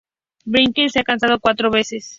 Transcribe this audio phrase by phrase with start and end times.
[0.45, 2.09] Brinkley se ha casado cuatro veces.